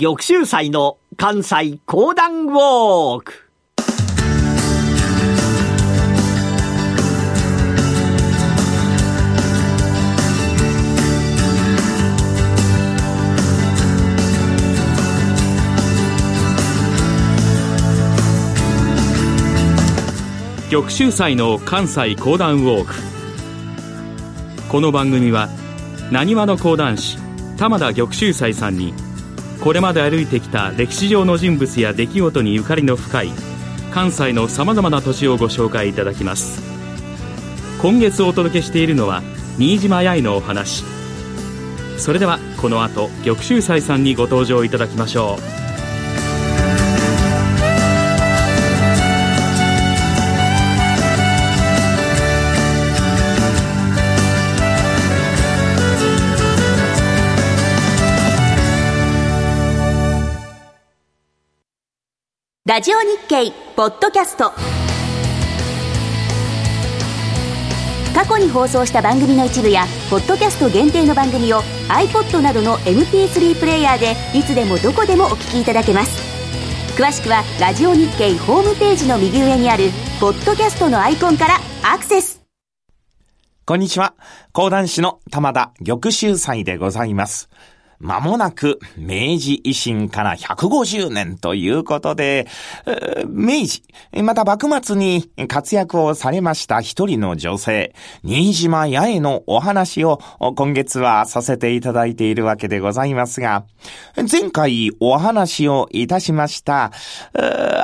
[0.00, 3.50] 玉州祭の関西講談ウォーク。
[20.70, 22.94] 玉州祭の関西講談ウォーク。
[24.70, 25.50] この番組は
[26.10, 27.18] なにわの講談師
[27.58, 28.94] 玉田玉州祭さんに
[29.60, 33.30] これまで歩いてきた歴史上の人物や出来事にゆかりの深い
[33.90, 36.62] 関西のさまざまな土地をご紹介いただきます。
[37.82, 39.22] 今月お届けしているのは
[39.58, 40.84] 新島八重のお話。
[41.98, 45.59] それではこの後玉秀斎さんにご登場いただきましょう。
[62.70, 64.52] ラジオ日経ポッドキャスト。
[68.14, 76.22] 過去に放送した番組の一部やポッドキャスト限定の番組を iPod などの MP3 プレイヤーでいつでもどこでもお聞きいただけます。
[76.96, 82.40] 詳しくはラジオ日経ホームページの右上にあるポッドキャストのアイコンからアクセス。
[83.66, 84.14] こんにちは。
[84.52, 87.50] 講談師の玉田玉秀祭でございます。
[88.00, 92.46] まもなく明治維新から150年ということで、
[93.28, 93.82] 明治、
[94.22, 100.18] また幕末に活躍をされました一人の女性、新島八重のお話を
[100.56, 103.66] 今月はさせていただいているわけでございますが、
[104.30, 106.92] 前回お話をいたしました、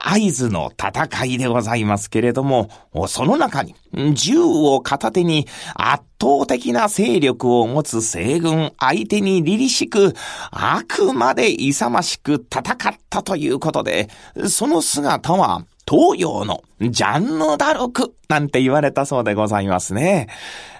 [0.00, 2.70] 合図の戦いでございますけれども、
[3.08, 3.74] その中に
[4.14, 10.14] 銃を片手に圧倒的な勢力を持つ西軍相手に凛々しく、
[10.50, 14.08] あくまで勇ましく戦ったということで、
[14.48, 20.28] その姿は東洋のジャンヌ・ダルクなんて言われたそうでございますね。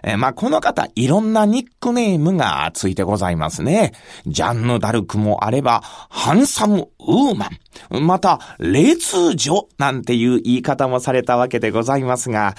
[0.02, 3.92] えまあ、この方、いろんなニックネームがついてございますね。
[4.26, 7.50] ジャンヌ・ダルクもあれば、ハンサム・ウーマ
[7.98, 12.54] ン、また、列女なんていう言い方もされたわけでございますが、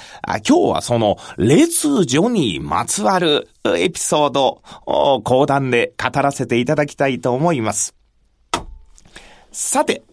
[0.48, 7.96] 今日はその列女にまつわるエピソードを講談で語らせていただきたいと思います。
[9.52, 10.04] さて、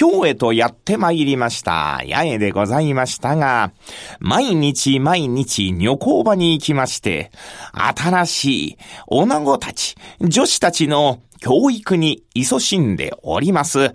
[0.00, 3.72] 今日へとやって参りました、八重でございましたが、
[4.18, 7.30] 毎日毎日女工場に行きまして、
[7.74, 8.78] 新しい
[9.08, 13.92] 女子たち、女子たちの教育に勤しんでおります。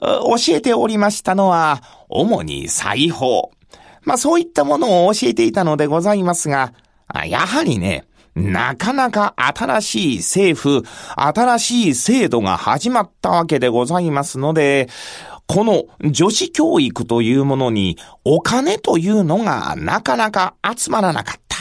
[0.00, 3.50] 教えておりましたのは、主に裁縫。
[4.02, 6.74] まあそういったものを教えていたのでございますが、
[7.26, 8.04] やはりね、
[8.34, 10.84] なかなか新しい政府、
[11.16, 14.90] 新しい制度が始まったわけでございますので、
[15.48, 21.58] この女子教育というものにお金というのがなかなか集まらなかった。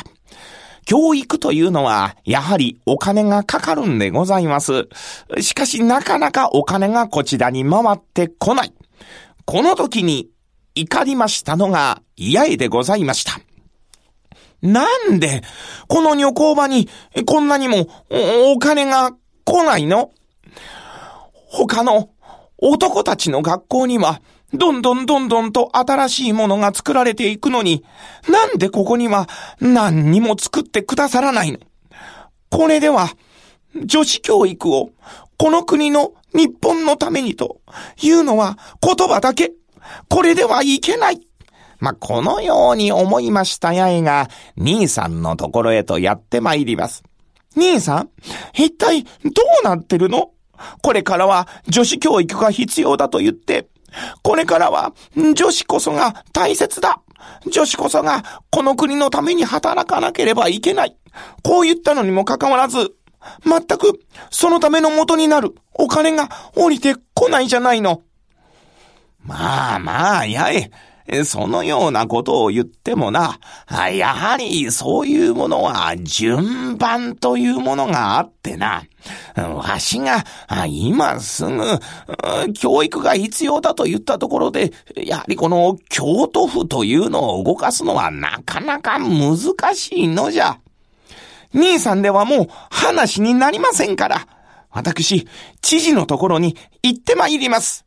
[0.85, 4.87] 教育というのは、やはりお金がかかるんでございます。
[5.41, 8.73] しかしなかなかお金がこちらに回ってこない。
[9.45, 10.29] この時に
[10.75, 13.39] 怒りましたのが八重でございました。
[14.61, 15.43] なんで、
[15.87, 16.89] この女工場に
[17.25, 17.87] こんなにも
[18.53, 19.11] お金が
[19.45, 20.11] 来ないの？
[21.49, 22.09] 他の
[22.59, 24.21] 男たちの学校には、
[24.53, 27.83] どんどんどんどんと新しいものが作られていくのに、
[28.29, 29.27] なんでここには
[29.59, 31.59] 何にも作ってくださらないの？
[32.49, 33.09] これでは、
[33.85, 34.91] 女子教育を
[35.37, 37.59] この国の日本のためにと
[38.01, 39.51] いうのは言葉だけ。
[40.09, 41.21] これではいけない。
[41.79, 47.03] まあ、このように思いました八重が、兄さんのところへとやって参ります。
[47.55, 48.09] 兄さん、
[48.53, 49.09] 一体ど
[49.61, 50.31] うなってるの？
[50.81, 53.69] これからは女子教育が必要だと言って、
[54.23, 57.01] これからは女子こそが大切だ。
[57.49, 60.97] 女子こそがこの国のために働かなければいけない。
[61.43, 62.95] こう言ったのにもかかわらず、
[63.43, 68.03] 全くそのための元になるお金が降りてこないじゃないの。
[69.23, 70.71] まあまあ、やえ。
[71.23, 73.39] そのようなことを言ってもな、
[73.91, 78.83] やはりそういうものは順番というものがあってな、
[79.35, 80.25] わしが
[80.67, 81.63] 今すぐ
[82.53, 89.37] 教育が必要だと言ったところで、やはりこの京都府というのを動かすのはなかなか難
[89.75, 90.59] しいのじゃ。
[91.53, 94.27] 兄さんではもう話になりませんから、
[94.69, 95.27] 私、
[95.61, 97.86] 知事のところに行ってまいります。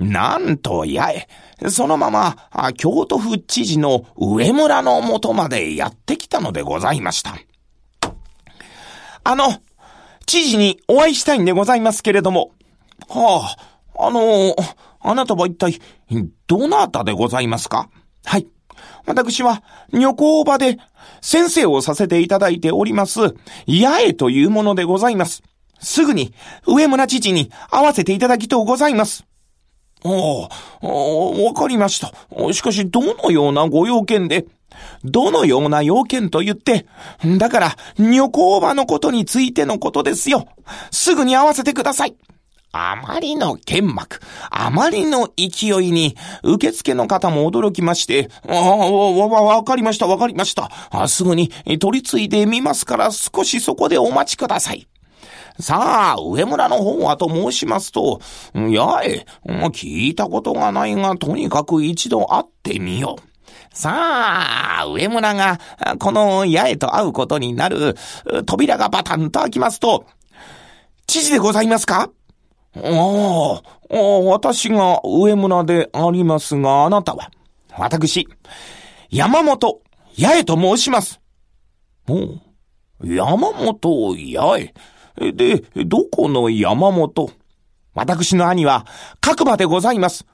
[0.00, 1.28] なんとやえ、
[1.68, 2.36] そのまま、
[2.76, 7.36] 京都府知事の上村の元までやってきたのでございました。
[9.22, 9.58] あの、
[10.24, 12.52] 知事にお会いしたいんでございますけれども、
[13.08, 13.56] は
[13.94, 14.56] あ、あの
[15.00, 15.78] あなたは一体、
[16.46, 17.90] どなたでございますか？
[18.24, 18.46] はい。
[19.06, 19.62] 私は、
[19.92, 20.78] 女工場で
[21.20, 23.34] 先生をさせていただいております、
[23.66, 25.42] 八重というものでございます。
[25.80, 26.32] すぐに、
[26.66, 29.24] 上村知事に会わせていただきとうございます。
[30.04, 30.48] お
[30.82, 32.12] お、わかりました。
[32.52, 34.46] しかし、どのようなご用件で、
[35.04, 36.86] どのような要件と言って、
[37.38, 40.46] だから、女工場のことについてのことですよ。
[40.90, 42.16] すぐに会わせてください。
[42.72, 50.70] あまりの剣幕、あまりの勢いに、受付の方も驚きまして、ああ、わ、わかりました、わかりました。
[51.08, 51.50] すぐに
[51.80, 54.86] 取り継いでみますから少しそこでお待ちください。
[55.60, 58.20] さあ、上村の方はと申しますと、
[58.54, 63.22] やえ、聞いたことがないが、とにかく一度会ってみよう。
[63.72, 63.90] さ
[64.80, 65.58] あ、上村が、
[65.98, 67.96] この八重と会うことになる、
[68.46, 70.06] 扉がバタンと開きますと、
[71.06, 72.10] 知事でございますか？
[72.76, 73.62] ああ、
[74.24, 77.30] 私が上村でありますが、あなたは、
[77.76, 78.28] 私、
[79.10, 79.80] 山本
[80.16, 81.20] 八重と申します。
[82.08, 82.38] お
[83.04, 84.74] 山本八重。
[85.16, 87.30] で、どこの山本？
[87.94, 88.86] 私の兄は、
[89.20, 90.24] 角馬でございます。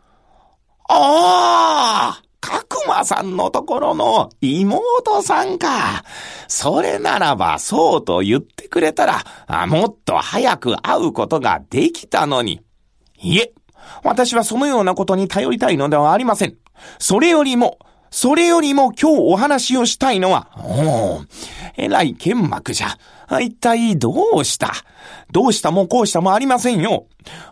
[0.89, 6.05] ああ角馬さんのところの妹さんか。
[6.47, 12.61] それならばそうと言ってくれたら、もっと早く会うことができたのに。
[13.19, 13.53] いえ、
[14.05, 16.57] 私はそのようなことに頼りたいのではありません。
[16.99, 17.79] それよりも、
[18.11, 21.21] それよりも今日お話をしたいのは、お
[21.77, 22.99] えらい剣幕じゃ。
[23.41, 24.73] 一体どうした？
[25.33, 27.07] どうしたもこうしたもありませんよ。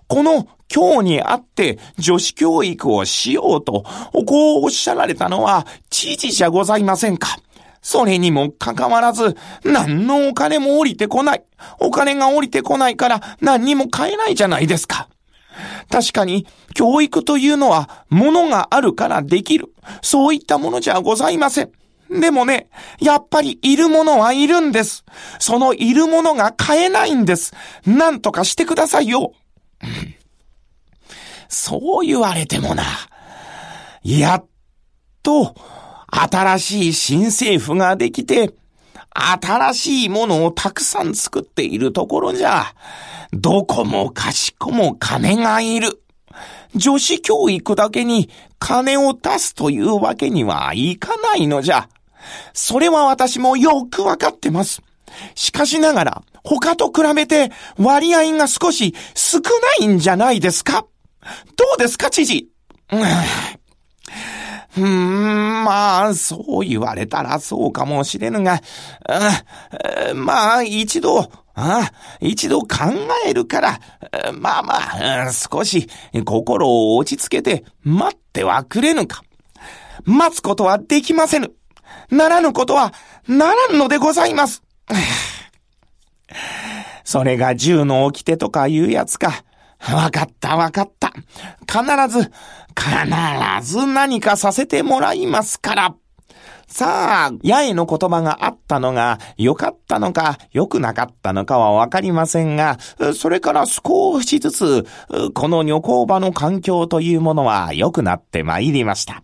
[0.07, 3.85] この今日にあって女子教育をしようと、
[4.27, 7.37] こうおっしゃられたのは知事じゃございませんか。
[7.83, 11.45] それにもかかわらず、何のお金も降りてこない。
[11.81, 15.09] お金が降りてこないから何にも買えないじゃないですか。
[15.91, 19.73] 確かに、教育というのは、物があるからできる。
[20.03, 21.73] そういったものじゃございません。
[22.11, 22.69] でもね、
[23.01, 25.05] やっぱりいるものはいるんです。
[25.39, 27.55] そのいるものが買えないんです。
[27.87, 29.33] なんとかしてくださいよ。
[31.49, 32.85] そう言われてもな。
[34.03, 34.47] やっ
[35.23, 35.55] と、
[36.09, 38.53] 新しい新政府ができて、
[39.15, 42.67] 新しいものをたくさん作っているところじゃ、
[43.33, 46.03] どこもかしこも金がいる。
[46.75, 48.29] 女子教育だけに
[48.59, 51.89] 金を出すというわけにはいかないのじゃ。
[52.53, 54.83] それは私もよくわかってます。
[55.37, 60.87] しかしながら、他と比べて割合が少し少ないんじゃないですか
[61.57, 62.49] どうですか、知事？
[64.77, 65.14] うん、
[66.13, 68.61] そう言われたらそうかもしれぬが、
[70.15, 71.91] まあ、一度、あ
[72.21, 72.69] 一度考
[73.27, 73.81] えるから、
[74.33, 75.89] まあまあ、少し
[76.25, 79.23] 心を落ち着けて待ってはくれぬか。
[80.05, 81.53] 待つことはできませぬ。
[82.11, 82.93] ならぬことは
[83.29, 84.63] ならんのでございます。
[87.05, 89.45] それが銃の掟とかいうやつか。
[89.93, 91.13] わかったわかった。
[91.67, 92.31] 必ず、
[92.75, 95.95] 必ず何かさせてもらいますから。
[96.67, 102.79] さあ、八重の言葉があったのが良かったのか良くなかったのかはわかりませんが、
[103.15, 104.87] それから少しずつ、
[105.35, 109.23] この女工場の環境というものは良くなって参りました。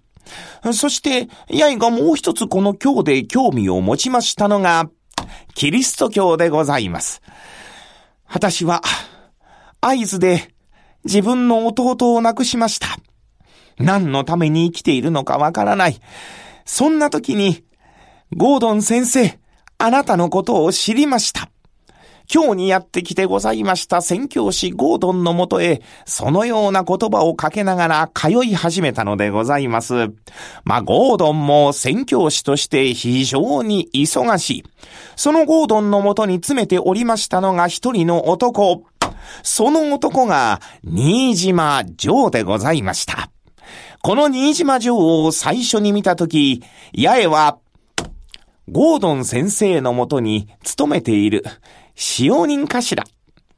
[0.73, 4.89] そして、八重がもう一つこの今日で興味を持ちましたのが、
[5.55, 7.23] キリスト教でございます。
[8.29, 8.83] 私は、
[9.81, 10.55] 合図で
[11.05, 12.89] 自分の弟を亡くしました。
[13.79, 16.01] 何のために生きているのかわからない。
[16.65, 17.65] そんな時に、
[18.37, 19.39] ゴードン先生、
[19.79, 21.51] あなたのことを知りました。
[22.33, 30.13] 今日にやってきてございました宣教師ゴードンのもとへ、そのような言葉をかけながら通い始めたのでございます。
[30.63, 34.65] まあ、ゴードンも宣教師として非常に忙しい。
[35.17, 38.85] そのゴードンのもとに詰めておりましたのが一人の男。
[39.43, 43.31] その男が、新島城でございました。
[44.03, 46.63] この新島城を最初に見たとき、
[46.97, 47.59] 八重は、
[48.71, 51.45] ゴードン先生のもとに勤めている
[51.95, 53.05] 使用人かしら。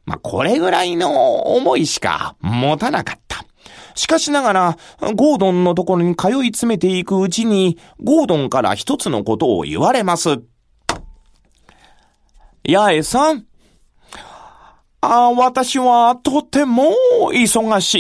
[0.04, 3.44] まあ、これぐらいの思いしか持たなかった。
[3.94, 4.78] しかしながら、
[5.14, 10.42] ゴードンのところに通い詰めていくうちに、ゴードンから一つのことを言われます。
[12.66, 13.46] 八重さん。
[15.02, 16.94] あ、私はとても
[17.32, 17.94] 忙し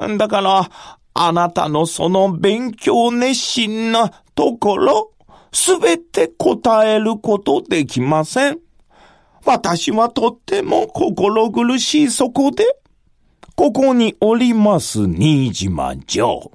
[0.00, 0.16] い。
[0.16, 0.70] だから、
[1.12, 5.10] あなたのその勉強熱心なところ、
[5.52, 8.58] すべて答えることできません。
[9.44, 12.64] 私はとっても心苦しいそこで。
[13.56, 16.52] ここにおります新島城。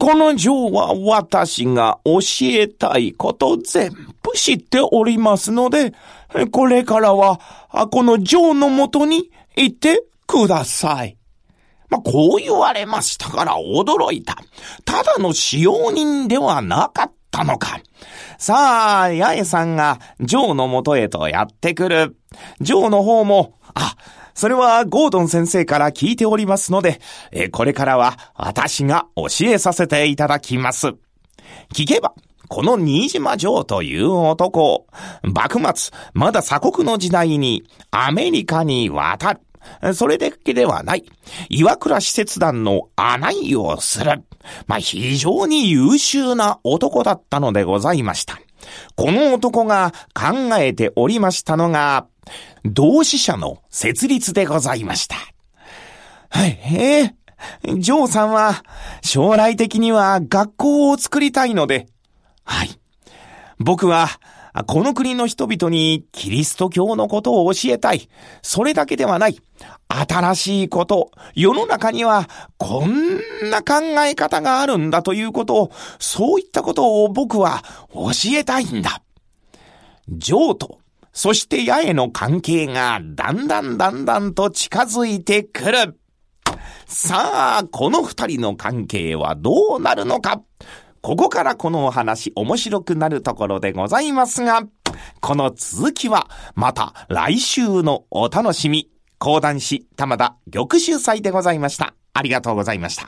[0.00, 5.94] この城は私が教えたいこと全部知っておりますので、
[6.50, 7.40] これからは、
[7.90, 11.16] この城のもとに行ってください。
[11.88, 14.36] まあ、こう言われましたから驚いた。
[14.84, 17.78] ただの使用人ではなかったのか。
[18.38, 22.16] さあ、八重さんが、ジョーの元へとやってくる。
[22.60, 23.96] ジョーの方も、あ、
[24.34, 27.00] それはゴードン先生から聞いておりますので、
[27.52, 30.88] これからは私が教えさせていただきます。
[31.72, 32.12] 聞けば、
[32.48, 34.86] この新島城という男、
[35.22, 39.40] 幕末、まだ鎖国の時代にアメリカに渡る。
[39.94, 41.04] それだけではない。
[41.48, 44.22] 岩倉施設団の案内をする。
[44.66, 48.38] まあ、非常に優秀な男だったのでございました。
[48.94, 52.06] この男が考えておりましたのが、
[52.64, 55.16] 同志社の設立でございました。
[56.30, 58.64] はい、ええー、ジョーさんは
[59.02, 61.86] 将来的には学校を作りたいので、
[62.46, 62.70] はい。
[63.58, 64.08] 僕は
[64.64, 68.08] この国の人々にキリスト教のことを教えたい。
[68.40, 69.38] それだけではない。
[69.88, 73.16] 新しいこと、世の中にはこん
[73.50, 77.62] な考え方があるんだということを、そういったことを僕は
[77.92, 79.02] 教えたいんだ。
[80.08, 80.78] ジョーと、
[81.12, 85.98] そして八重の関係がだんだんだんだんと近づいてくる。
[86.86, 90.40] さあ、この二人の関係はどうなるのか。
[91.06, 94.64] ここからこのお話面白くなるところでございますが、
[95.20, 98.90] この続きはまた来週のお楽しみ。
[99.20, 101.94] 講談師玉田玉秀祭でございました。
[102.12, 103.06] ありがとうございました。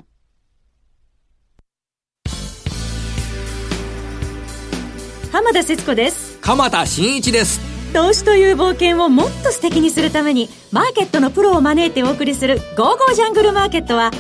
[5.33, 6.39] 浜田節子です。
[6.41, 7.61] 鎌田新一です。
[7.93, 14.13] 投資という冒険をもっと素敵にするために、マーケットのプロを招いてお送りする、ゴーゴージャングルマーケットは、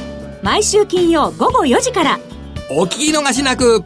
[0.42, 2.18] 毎週金曜午後4時から、
[2.70, 3.82] お聞き逃しなく。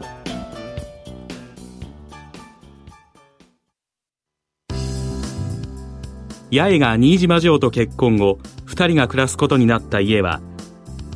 [6.51, 10.41] 八重が新島城と結婚後二人が暮らすことになった家は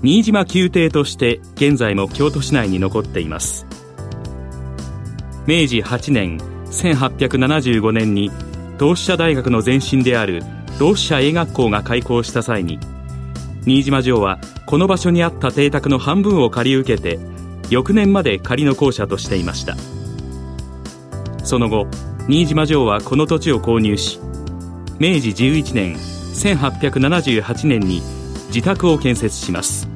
[0.01, 3.67] 新島宮廷として現在も京都市内に残っています。
[5.45, 6.38] 明治8年
[6.71, 8.31] 1875年に
[8.77, 10.41] 同志社大学の前身である
[10.79, 12.79] 同志社英学校が開校した際に
[13.65, 17.19] 新島城はこの場所にあった邸宅の半分を借り受けて
[17.69, 19.75] 翌年まで仮の校舎としていました。
[21.43, 21.88] その後
[22.27, 24.19] 新島城はこの土地を購入し
[25.00, 28.01] 明治11年1878年に
[28.47, 29.88] 自宅を建設します。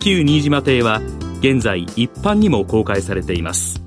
[0.00, 1.00] 旧新島邸は
[1.40, 3.80] 現在一般にも公開されています。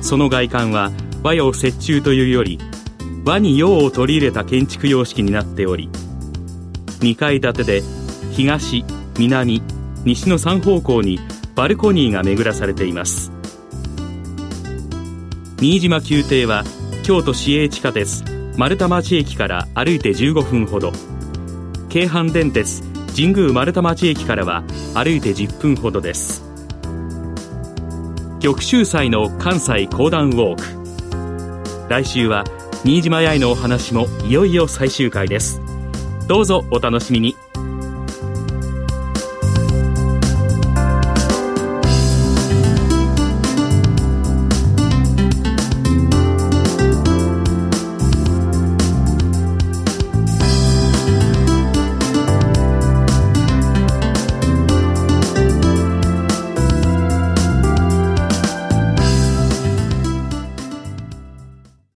[0.00, 0.92] その外観は
[1.24, 2.60] 和洋折衷というより
[3.24, 5.90] 和に洋を取り入れた建築様式になっており
[7.00, 7.82] 2階建てで
[8.36, 8.84] 東
[9.18, 9.60] 南
[10.06, 11.18] 西の3方向に
[11.56, 13.32] バルコニーが巡らされています。
[15.58, 16.62] 新島宮邸は
[17.02, 18.22] 京都市営地下鉄
[18.56, 20.92] 丸太町駅から歩いて15分ほど。
[21.88, 22.82] 京阪電鉄
[23.16, 24.62] 神宮丸太町駅からは
[24.94, 26.44] 歩いて10分ほどです。
[28.40, 31.88] 玉州祭の関西講談ウォーク。
[31.90, 32.44] 来週は
[32.84, 35.60] 新島八重のお話もいよいよ最終回です。
[36.28, 37.34] どうぞお楽しみに。